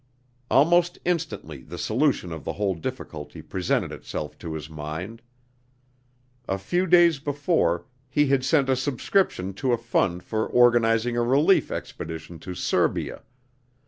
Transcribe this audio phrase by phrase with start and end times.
[0.49, 5.21] Almost instantly the solution of the whole difficulty presented itself to his mind.
[6.49, 11.21] A few days before, he had sent a subscription to a fund for organizing a
[11.23, 13.21] relief expedition to Serbia.